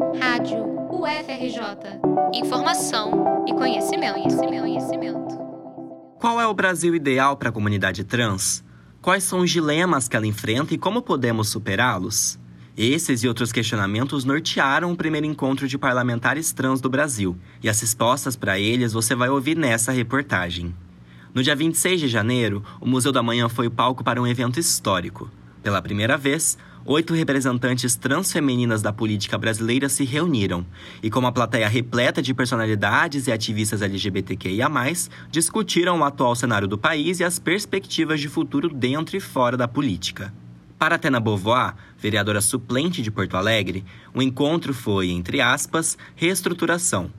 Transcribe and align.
Rádio 0.00 0.64
UFRJ. 0.90 2.00
Informação 2.32 3.44
e 3.46 3.52
conhecimento, 3.52 4.14
conhecimento, 4.14 4.60
conhecimento. 4.62 5.38
Qual 6.18 6.40
é 6.40 6.46
o 6.46 6.54
Brasil 6.54 6.94
ideal 6.94 7.36
para 7.36 7.50
a 7.50 7.52
comunidade 7.52 8.02
trans? 8.02 8.64
Quais 9.02 9.24
são 9.24 9.40
os 9.40 9.50
dilemas 9.50 10.08
que 10.08 10.16
ela 10.16 10.26
enfrenta 10.26 10.72
e 10.72 10.78
como 10.78 11.02
podemos 11.02 11.50
superá-los? 11.50 12.38
Esses 12.74 13.22
e 13.22 13.28
outros 13.28 13.52
questionamentos 13.52 14.24
nortearam 14.24 14.90
o 14.90 14.96
primeiro 14.96 15.26
encontro 15.26 15.68
de 15.68 15.76
parlamentares 15.76 16.50
trans 16.50 16.80
do 16.80 16.88
Brasil, 16.88 17.36
e 17.62 17.68
as 17.68 17.78
respostas 17.78 18.36
para 18.36 18.58
eles 18.58 18.94
você 18.94 19.14
vai 19.14 19.28
ouvir 19.28 19.54
nessa 19.54 19.92
reportagem. 19.92 20.74
No 21.34 21.42
dia 21.42 21.54
26 21.54 22.00
de 22.00 22.08
janeiro, 22.08 22.64
o 22.80 22.86
Museu 22.88 23.12
da 23.12 23.22
Manhã 23.22 23.50
foi 23.50 23.66
o 23.66 23.70
palco 23.70 24.02
para 24.02 24.20
um 24.20 24.26
evento 24.26 24.58
histórico. 24.58 25.30
Pela 25.62 25.82
primeira 25.82 26.16
vez, 26.16 26.56
oito 26.84 27.14
representantes 27.14 27.96
transfemininas 27.96 28.82
da 28.82 28.92
política 28.92 29.36
brasileira 29.36 29.88
se 29.88 30.04
reuniram 30.04 30.64
e, 31.02 31.10
com 31.10 31.20
uma 31.20 31.32
plateia 31.32 31.68
repleta 31.68 32.22
de 32.22 32.34
personalidades 32.34 33.26
e 33.26 33.32
ativistas 33.32 33.82
LGBTQIA, 33.82 34.68
discutiram 35.30 35.98
o 35.98 36.04
atual 36.04 36.34
cenário 36.34 36.68
do 36.68 36.78
país 36.78 37.20
e 37.20 37.24
as 37.24 37.38
perspectivas 37.38 38.20
de 38.20 38.28
futuro 38.28 38.68
dentro 38.68 39.16
e 39.16 39.20
fora 39.20 39.56
da 39.56 39.68
política. 39.68 40.32
Para 40.78 40.94
Atena 40.94 41.20
Beauvoir, 41.20 41.74
vereadora 41.98 42.40
suplente 42.40 43.02
de 43.02 43.10
Porto 43.10 43.36
Alegre, 43.36 43.84
o 44.14 44.22
encontro 44.22 44.72
foi, 44.72 45.10
entre 45.10 45.40
aspas, 45.40 45.98
reestruturação 46.16 47.10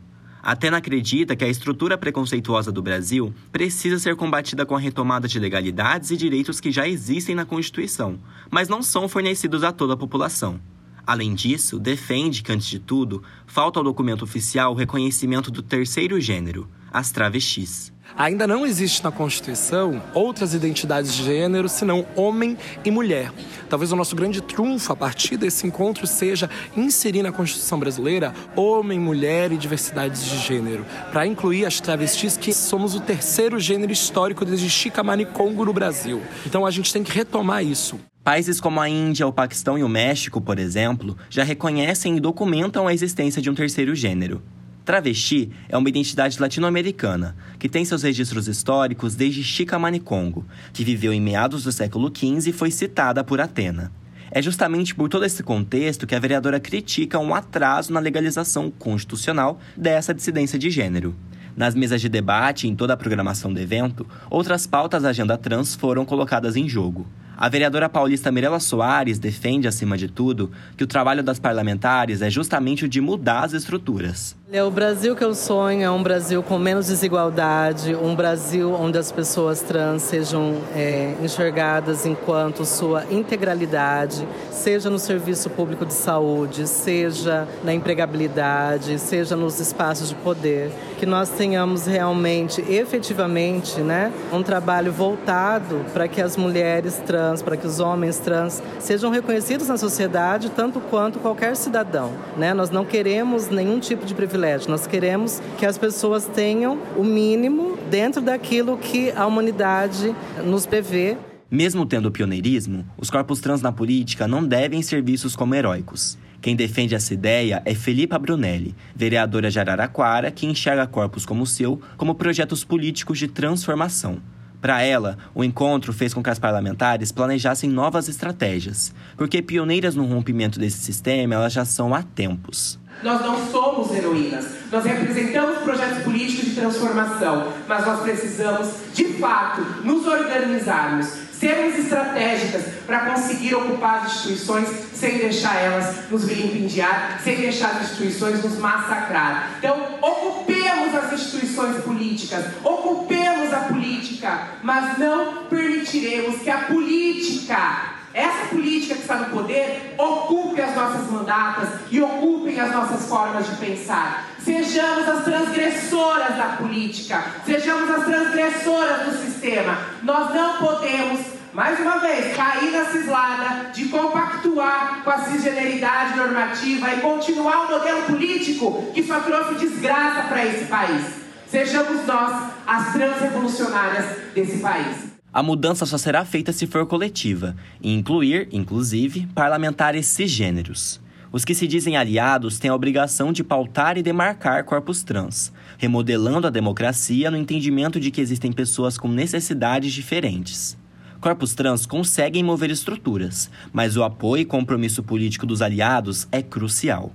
Atena 0.44 0.77
acredita 0.77 1.36
que 1.36 1.45
a 1.45 1.48
estrutura 1.48 1.98
preconceituosa 1.98 2.72
do 2.72 2.81
Brasil 2.81 3.34
precisa 3.52 4.00
ser 4.00 4.16
combatida 4.16 4.66
com 4.66 4.76
a 4.76 4.80
retomada 4.80 5.27
de 5.27 5.40
legalidades 5.40 6.09
e 6.09 6.17
direitos 6.17 6.59
que 6.59 6.72
já 6.72 6.88
existem 6.88 7.36
na 7.36 7.45
Constituição, 7.45 8.20
mas 8.50 8.67
não 8.67 8.81
são 8.81 9.08
fornecidos 9.08 9.64
a 9.64 9.72
toda 9.72 9.94
a 9.94 9.98
população. 9.98 10.59
Além 11.05 11.36
disso, 11.36 11.80
defende 11.80 12.41
que, 12.41 12.52
antes 12.52 12.67
de 12.67 12.80
tudo, 12.80 13.23
falta 13.45 13.80
ao 13.80 13.84
documento 13.84 14.23
oficial 14.23 14.72
o 14.72 14.76
reconhecimento 14.76 15.52
do 15.52 15.62
terceiro 15.62 16.20
gênero, 16.20 16.67
as 16.92 17.11
travestis. 17.11 17.94
Ainda 18.17 18.45
não 18.45 18.66
existe 18.66 19.04
na 19.04 19.12
Constituição 19.12 20.02
outras 20.14 20.54
identidades 20.54 21.14
de 21.14 21.23
gênero 21.23 21.70
senão 21.70 22.06
homem 22.16 22.58
e 22.84 22.92
mulher. 22.92 23.31
Talvez 23.70 23.92
o 23.92 23.95
nosso 23.95 24.16
grande 24.16 24.42
trunfo 24.42 24.92
a 24.92 24.95
partir 24.95 25.38
desse 25.38 25.66
encontro 25.66 26.06
seja 26.06 26.50
inserir 26.76 27.23
na 27.23 27.32
Constituição 27.32 27.80
brasileira 27.80 28.34
homem, 28.56 29.00
mulher 29.00 29.52
e 29.52 29.58
diversidades 29.58 30.26
de 30.26 30.38
gênero, 30.39 30.86
para 31.12 31.26
incluir 31.26 31.66
as 31.66 31.80
travestis, 31.80 32.38
que 32.38 32.54
somos 32.54 32.95
o 32.95 33.00
terceiro 33.00 33.59
gênero 33.59 33.92
histórico 33.92 34.44
desde 34.44 34.70
Chicamani 34.70 35.26
Congo 35.26 35.66
no 35.66 35.73
Brasil. 35.73 36.22
Então 36.45 36.66
a 36.66 36.72
gente 36.72 36.92
tem 36.92 37.04
que 37.04 37.12
retomar 37.12 37.64
isso. 37.64 38.00
Países 38.23 38.62
como 38.62 38.80
a 38.80 38.88
Índia, 38.88 39.26
o 39.26 39.34
Paquistão 39.34 39.78
e 39.78 39.84
o 39.84 39.89
México, 39.89 40.39
por 40.39 40.59
exemplo, 40.59 41.17
já 41.30 41.44
reconhecem 41.44 42.17
e 42.17 42.20
documentam 42.20 42.88
a 42.88 42.94
existência 42.94 43.42
de 43.42 43.50
um 43.50 43.56
terceiro 43.56 43.95
gênero. 43.95 44.44
Travesti 44.83 45.51
é 45.69 45.77
uma 45.77 45.87
identidade 45.87 46.41
latino-americana 46.41 47.35
que 47.59 47.69
tem 47.69 47.85
seus 47.85 48.01
registros 48.01 48.47
históricos 48.47 49.15
desde 49.15 49.43
Chica 49.43 49.77
Manicongo, 49.77 50.45
que 50.73 50.83
viveu 50.83 51.13
em 51.13 51.21
meados 51.21 51.63
do 51.63 51.71
século 51.71 52.11
XV 52.13 52.49
e 52.49 52.53
foi 52.53 52.71
citada 52.71 53.23
por 53.23 53.39
Atena. 53.39 53.91
É 54.31 54.41
justamente 54.41 54.95
por 54.95 55.09
todo 55.09 55.25
esse 55.25 55.43
contexto 55.43 56.07
que 56.07 56.15
a 56.15 56.19
vereadora 56.19 56.59
critica 56.59 57.19
um 57.19 57.35
atraso 57.35 57.93
na 57.93 57.99
legalização 57.99 58.71
constitucional 58.71 59.59
dessa 59.77 60.13
dissidência 60.13 60.57
de 60.57 60.71
gênero. 60.71 61.15
Nas 61.55 61.75
mesas 61.75 62.02
de 62.02 62.09
debate 62.09 62.65
e 62.65 62.69
em 62.69 62.75
toda 62.75 62.93
a 62.93 62.97
programação 62.97 63.53
do 63.53 63.59
evento, 63.59 64.07
outras 64.29 64.65
pautas 64.65 65.03
da 65.03 65.09
agenda 65.09 65.37
trans 65.37 65.75
foram 65.75 66.05
colocadas 66.05 66.55
em 66.55 66.67
jogo. 66.67 67.05
A 67.37 67.49
vereadora 67.49 67.89
paulista 67.89 68.31
Mirela 68.31 68.59
Soares 68.59 69.19
defende, 69.19 69.67
acima 69.67 69.97
de 69.97 70.07
tudo, 70.07 70.52
que 70.77 70.83
o 70.83 70.87
trabalho 70.87 71.21
das 71.21 71.39
parlamentares 71.39 72.21
é 72.21 72.29
justamente 72.29 72.85
o 72.85 72.87
de 72.87 73.02
mudar 73.02 73.43
as 73.43 73.53
estruturas. 73.53 74.35
O 74.53 74.69
Brasil 74.69 75.16
que 75.16 75.23
eu 75.23 75.33
sonho 75.33 75.81
é 75.81 75.89
um 75.89 76.03
Brasil 76.03 76.44
com 76.44 76.59
menos 76.59 76.88
desigualdade, 76.88 77.95
um 77.95 78.13
Brasil 78.13 78.73
onde 78.73 78.97
as 78.97 79.09
pessoas 79.09 79.61
trans 79.61 80.02
sejam 80.02 80.58
é, 80.76 81.15
enxergadas 81.23 82.05
enquanto 82.05 82.65
sua 82.65 83.05
integralidade, 83.09 84.27
seja 84.52 84.89
no 84.89 84.99
serviço 84.99 85.49
público 85.49 85.86
de 85.86 85.93
saúde, 85.93 86.67
seja 86.67 87.48
na 87.64 87.73
empregabilidade, 87.73 88.99
seja 88.99 89.37
nos 89.37 89.58
espaços 89.61 90.09
de 90.09 90.15
poder, 90.15 90.70
que 90.99 91.05
nós 91.05 91.30
tenhamos 91.30 91.86
realmente, 91.86 92.61
efetivamente, 92.70 93.80
né, 93.80 94.11
um 94.33 94.43
trabalho 94.43 94.92
voltado 94.92 95.86
para 95.93 96.09
que 96.09 96.21
as 96.21 96.36
mulheres 96.36 97.02
trans, 97.05 97.42
para 97.42 97.55
que 97.55 97.65
os 97.65 97.80
homens 97.80 98.20
trans 98.20 98.61
sejam 98.80 99.11
reconhecidos 99.11 99.70
na 99.70 99.77
sociedade 99.77 100.49
tanto 100.49 100.81
quanto 100.81 101.20
qualquer 101.20 101.55
cidadão, 101.55 102.11
né? 102.36 102.53
Nós 102.53 102.70
não 102.70 102.83
queremos 102.83 103.47
nenhum 103.47 103.80
tipo 103.80 104.05
de 104.05 104.14
privilégio 104.14 104.40
privilégio. 104.41 104.69
Nós 104.71 104.87
queremos 104.87 105.41
que 105.59 105.65
as 105.65 105.77
pessoas 105.77 106.25
tenham 106.25 106.79
o 106.97 107.03
mínimo 107.03 107.77
dentro 107.89 108.21
daquilo 108.21 108.77
que 108.77 109.11
a 109.11 109.25
humanidade 109.25 110.15
nos 110.43 110.65
prevê. 110.65 111.15
Mesmo 111.49 111.85
tendo 111.85 112.11
pioneirismo, 112.11 112.85
os 112.97 113.09
corpos 113.09 113.39
trans 113.39 113.61
na 113.61 113.71
política 113.71 114.27
não 114.27 114.43
devem 114.43 114.81
ser 114.81 115.03
vistos 115.03 115.35
como 115.35 115.53
heróicos. 115.53 116.17
Quem 116.41 116.55
defende 116.55 116.95
essa 116.95 117.13
ideia 117.13 117.61
é 117.65 117.75
Felipa 117.75 118.17
Brunelli, 118.17 118.73
vereadora 118.95 119.52
de 119.52 119.59
Araraquara, 119.59 120.31
que 120.31 120.47
enxerga 120.47 120.87
corpos 120.87 121.23
como 121.23 121.43
o 121.43 121.47
seu 121.47 121.79
como 121.95 122.15
projetos 122.15 122.63
políticos 122.63 123.19
de 123.19 123.27
transformação. 123.27 124.19
Para 124.59 124.81
ela, 124.81 125.17
o 125.35 125.43
encontro 125.43 125.93
fez 125.93 126.13
com 126.13 126.23
que 126.23 126.29
as 126.29 126.39
parlamentares 126.39 127.11
planejassem 127.11 127.69
novas 127.69 128.07
estratégias, 128.07 128.94
porque 129.18 129.41
pioneiras 129.41 129.95
no 129.95 130.06
rompimento 130.06 130.59
desse 130.59 130.79
sistema 130.79 131.35
elas 131.35 131.53
já 131.53 131.65
são 131.65 131.94
há 131.94 132.01
tempos. 132.01 132.79
Nós 133.04 133.22
não 133.22 133.50
somos 133.51 133.92
heroínas. 133.94 134.45
Nós 134.72 134.86
representamos 134.86 135.60
projetos 135.60 136.04
políticos 136.04 136.45
de 136.45 136.56
transformação, 136.56 137.54
mas 137.68 137.86
nós 137.86 138.01
precisamos, 138.01 138.69
de 138.94 139.06
fato, 139.19 139.62
nos 139.84 140.07
organizarmos, 140.07 141.07
sermos 141.31 141.78
estratégicas 141.78 142.62
para 142.86 143.12
conseguir 143.12 143.56
ocupar 143.56 144.04
as 144.04 144.13
instituições 144.13 144.69
sem 144.94 145.18
deixar 145.18 145.56
elas 145.56 146.10
nos 146.10 146.25
vilipendiar, 146.25 147.19
sem 147.24 147.36
deixar 147.38 147.72
as 147.72 147.81
instituições 147.81 148.44
nos 148.44 148.60
massacrar. 148.60 149.50
Então, 149.57 149.75
ocupemos 150.01 150.95
as 150.95 151.13
instituições 151.13 151.83
políticas, 151.83 152.45
ocupemos 152.63 153.51
a 153.51 153.60
política, 153.62 154.48
mas 154.62 155.00
não 155.00 155.45
permitiremos 155.45 156.42
que 156.42 156.50
a 156.50 156.60
política 156.60 158.00
essa 158.13 158.48
política 158.48 158.95
que 158.95 159.01
está 159.01 159.16
no 159.16 159.30
poder 159.30 159.95
ocupe 159.98 160.62
as 160.62 160.75
nossas 160.75 161.10
mandatas 161.10 161.69
e 161.89 162.01
ocupem 162.01 162.60
as 162.60 162.72
nossas 162.72 163.07
formas 163.07 163.50
de 163.50 163.56
pensar. 163.56 164.25
Sejamos 164.39 165.07
as 165.07 165.24
transgressoras 165.24 166.36
da 166.36 166.56
política, 166.57 167.24
sejamos 167.45 167.89
as 167.89 168.06
transgressoras 168.06 169.06
do 169.06 169.25
sistema. 169.25 169.77
Nós 170.04 170.33
não 170.33 170.57
podemos, 170.57 171.21
mais 171.54 171.80
uma 171.80 172.00
vez, 172.00 172.36
cair 172.36 172.71
na 172.71 172.86
cislada 172.86 173.69
de 173.71 173.86
compactuar 173.86 175.01
com 175.04 175.10
a 175.10 175.19
cisgeneridade 175.19 176.18
normativa 176.18 176.94
e 176.94 177.01
continuar 177.01 177.66
um 177.66 177.71
modelo 177.71 178.01
político 178.04 178.92
que 178.94 179.04
só 179.04 179.19
trouxe 179.19 179.56
desgraça 179.56 180.24
para 180.27 180.45
esse 180.45 180.66
país. 180.66 181.21
Sejamos 181.48 182.06
nós 182.06 182.51
as 182.66 182.94
transrevolucionárias 182.94 184.06
desse 184.33 184.60
país. 184.60 185.11
A 185.33 185.42
mudança 185.42 185.86
só 185.86 185.97
será 185.97 186.25
feita 186.25 186.51
se 186.51 186.68
for 186.68 186.86
coletiva 186.86 187.56
e 187.81 187.94
incluir, 187.94 188.50
inclusive, 188.51 189.27
parlamentares 189.27 190.06
cisgêneros. 190.07 191.00
Os 191.31 191.45
que 191.45 191.56
se 191.56 191.65
dizem 191.65 191.95
aliados 191.95 192.59
têm 192.59 192.69
a 192.69 192.75
obrigação 192.75 193.31
de 193.31 193.41
pautar 193.41 193.97
e 193.97 194.03
demarcar 194.03 194.65
corpos 194.65 195.03
trans, 195.03 195.53
remodelando 195.77 196.47
a 196.47 196.50
democracia 196.50 197.31
no 197.31 197.38
entendimento 197.38 197.97
de 197.97 198.12
que 198.12 198.19
existem 198.19 198.51
pessoas 198.51 198.97
com 198.97 199.07
necessidades 199.07 199.94
diferentes. 199.94 200.77
Corpos 201.21 201.53
trans 201.53 201.86
conseguem 201.86 202.44
mover 202.44 202.69
estruturas, 202.69 203.50
mas 203.71 203.95
o 203.95 204.03
apoio 204.03 204.41
e 204.41 204.45
compromisso 204.45 205.01
político 205.01 205.45
dos 205.45 205.62
aliados 205.62 206.27
é 206.30 206.41
crucial. 206.41 207.13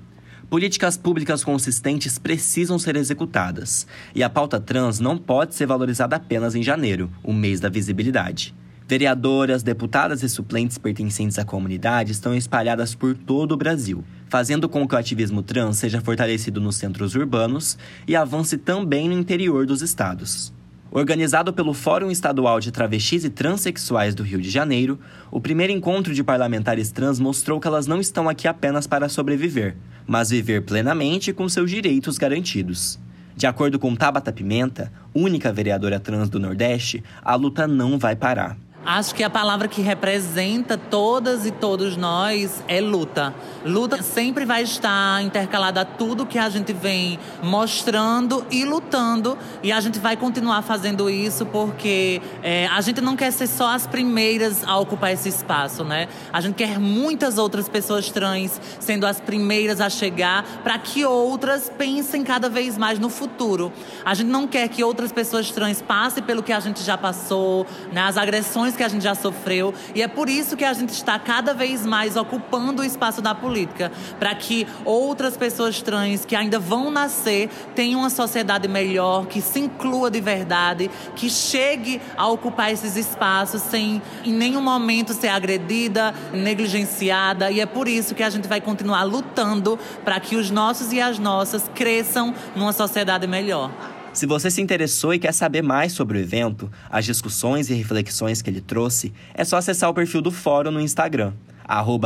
Políticas 0.48 0.96
públicas 0.96 1.42
consistentes 1.42 2.20
precisam 2.20 2.78
ser 2.78 2.94
executadas, 2.94 3.84
e 4.14 4.22
a 4.22 4.30
pauta 4.30 4.60
trans 4.60 5.00
não 5.00 5.18
pode 5.18 5.56
ser 5.56 5.66
valorizada 5.66 6.14
apenas 6.14 6.54
em 6.54 6.62
janeiro, 6.62 7.10
o 7.24 7.32
mês 7.32 7.58
da 7.58 7.68
visibilidade. 7.68 8.54
Vereadoras, 8.86 9.64
deputadas 9.64 10.22
e 10.22 10.28
suplentes 10.28 10.78
pertencentes 10.78 11.36
à 11.40 11.44
comunidade 11.44 12.12
estão 12.12 12.32
espalhadas 12.32 12.94
por 12.94 13.16
todo 13.16 13.52
o 13.52 13.56
Brasil, 13.56 14.04
fazendo 14.28 14.68
com 14.68 14.86
que 14.86 14.94
o 14.94 14.98
ativismo 14.98 15.42
trans 15.42 15.78
seja 15.78 16.00
fortalecido 16.00 16.60
nos 16.60 16.76
centros 16.76 17.16
urbanos 17.16 17.76
e 18.06 18.14
avance 18.14 18.56
também 18.56 19.08
no 19.08 19.18
interior 19.18 19.66
dos 19.66 19.82
estados. 19.82 20.54
Organizado 20.90 21.52
pelo 21.52 21.74
Fórum 21.74 22.10
Estadual 22.10 22.60
de 22.60 22.70
Travestis 22.70 23.24
e 23.24 23.30
Transsexuais 23.30 24.14
do 24.14 24.22
Rio 24.22 24.40
de 24.40 24.48
Janeiro, 24.48 24.98
o 25.30 25.40
primeiro 25.40 25.72
encontro 25.72 26.14
de 26.14 26.22
parlamentares 26.22 26.90
trans 26.90 27.18
mostrou 27.18 27.60
que 27.60 27.66
elas 27.66 27.86
não 27.86 28.00
estão 28.00 28.28
aqui 28.28 28.46
apenas 28.46 28.86
para 28.86 29.08
sobreviver, 29.08 29.76
mas 30.06 30.30
viver 30.30 30.62
plenamente 30.62 31.32
com 31.32 31.48
seus 31.48 31.70
direitos 31.70 32.16
garantidos. 32.16 32.98
De 33.36 33.46
acordo 33.46 33.78
com 33.78 33.94
Tabata 33.94 34.32
Pimenta, 34.32 34.90
única 35.14 35.52
vereadora 35.52 36.00
trans 36.00 36.30
do 36.30 36.40
Nordeste, 36.40 37.04
a 37.22 37.34
luta 37.34 37.66
não 37.66 37.98
vai 37.98 38.16
parar. 38.16 38.56
Acho 38.86 39.16
que 39.16 39.24
a 39.24 39.28
palavra 39.28 39.66
que 39.66 39.82
representa 39.82 40.78
todas 40.78 41.44
e 41.44 41.50
todos 41.50 41.96
nós 41.96 42.62
é 42.68 42.80
luta. 42.80 43.34
Luta 43.64 44.00
sempre 44.00 44.44
vai 44.44 44.62
estar 44.62 45.20
intercalada 45.24 45.80
a 45.80 45.84
tudo 45.84 46.24
que 46.24 46.38
a 46.38 46.48
gente 46.48 46.72
vem 46.72 47.18
mostrando 47.42 48.46
e 48.48 48.64
lutando. 48.64 49.36
E 49.60 49.72
a 49.72 49.80
gente 49.80 49.98
vai 49.98 50.16
continuar 50.16 50.62
fazendo 50.62 51.10
isso 51.10 51.44
porque 51.46 52.22
é, 52.44 52.68
a 52.68 52.80
gente 52.80 53.00
não 53.00 53.16
quer 53.16 53.32
ser 53.32 53.48
só 53.48 53.74
as 53.74 53.88
primeiras 53.88 54.62
a 54.62 54.78
ocupar 54.78 55.12
esse 55.12 55.30
espaço, 55.30 55.82
né? 55.82 56.06
A 56.32 56.40
gente 56.40 56.54
quer 56.54 56.78
muitas 56.78 57.38
outras 57.38 57.68
pessoas 57.68 58.08
trans 58.12 58.60
sendo 58.78 59.04
as 59.04 59.18
primeiras 59.18 59.80
a 59.80 59.90
chegar 59.90 60.44
para 60.62 60.78
que 60.78 61.04
outras 61.04 61.68
pensem 61.76 62.22
cada 62.22 62.48
vez 62.48 62.78
mais 62.78 63.00
no 63.00 63.08
futuro. 63.08 63.72
A 64.04 64.14
gente 64.14 64.28
não 64.28 64.46
quer 64.46 64.68
que 64.68 64.84
outras 64.84 65.10
pessoas 65.10 65.50
trans 65.50 65.82
passem 65.82 66.22
pelo 66.22 66.40
que 66.40 66.52
a 66.52 66.60
gente 66.60 66.84
já 66.84 66.96
passou, 66.96 67.66
né? 67.92 68.02
as 68.02 68.16
agressões 68.16 68.75
que 68.76 68.82
a 68.82 68.88
gente 68.88 69.02
já 69.02 69.14
sofreu. 69.14 69.72
E 69.94 70.02
é 70.02 70.08
por 70.08 70.28
isso 70.28 70.56
que 70.56 70.64
a 70.64 70.72
gente 70.72 70.90
está 70.90 71.18
cada 71.18 71.54
vez 71.54 71.84
mais 71.84 72.16
ocupando 72.16 72.82
o 72.82 72.84
espaço 72.84 73.22
da 73.22 73.34
política, 73.34 73.90
para 74.18 74.34
que 74.34 74.66
outras 74.84 75.36
pessoas 75.36 75.80
trans 75.82 76.24
que 76.24 76.36
ainda 76.36 76.58
vão 76.58 76.90
nascer 76.90 77.48
tenham 77.74 78.00
uma 78.00 78.10
sociedade 78.10 78.68
melhor, 78.68 79.26
que 79.26 79.40
se 79.40 79.60
inclua 79.60 80.10
de 80.10 80.20
verdade, 80.20 80.90
que 81.14 81.28
chegue 81.30 82.00
a 82.16 82.26
ocupar 82.28 82.72
esses 82.72 82.96
espaços 82.96 83.62
sem 83.62 84.02
em 84.24 84.32
nenhum 84.32 84.60
momento 84.60 85.12
ser 85.12 85.28
agredida, 85.28 86.14
negligenciada. 86.32 87.50
E 87.50 87.60
é 87.60 87.66
por 87.66 87.88
isso 87.88 88.14
que 88.14 88.22
a 88.22 88.30
gente 88.30 88.48
vai 88.48 88.60
continuar 88.60 89.04
lutando 89.04 89.78
para 90.04 90.20
que 90.20 90.36
os 90.36 90.50
nossos 90.50 90.92
e 90.92 91.00
as 91.00 91.18
nossas 91.18 91.70
cresçam 91.74 92.34
numa 92.54 92.72
sociedade 92.72 93.26
melhor. 93.26 93.70
Se 94.16 94.24
você 94.24 94.50
se 94.50 94.62
interessou 94.62 95.12
e 95.12 95.18
quer 95.18 95.32
saber 95.32 95.60
mais 95.60 95.92
sobre 95.92 96.16
o 96.16 96.20
evento, 96.22 96.72
as 96.88 97.04
discussões 97.04 97.68
e 97.68 97.74
reflexões 97.74 98.40
que 98.40 98.48
ele 98.48 98.62
trouxe, 98.62 99.12
é 99.34 99.44
só 99.44 99.58
acessar 99.58 99.90
o 99.90 99.94
perfil 99.94 100.22
do 100.22 100.30
Fórum 100.30 100.70
no 100.70 100.80
Instagram, 100.80 101.34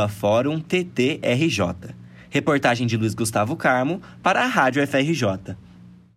FórumTTRJ. 0.09 1.95
Reportagem 2.29 2.85
de 2.85 2.97
Luiz 2.97 3.13
Gustavo 3.13 3.55
Carmo 3.55 4.01
para 4.21 4.43
a 4.43 4.45
Rádio 4.45 4.85
FRJ. 4.85 5.55